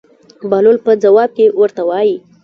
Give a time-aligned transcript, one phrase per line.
[0.49, 2.15] بهلول په ځواب کې ورته وایي.